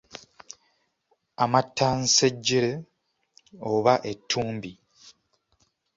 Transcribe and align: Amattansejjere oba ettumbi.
Amattansejjere 1.43 2.71
oba 3.71 3.93
ettumbi. 4.11 4.71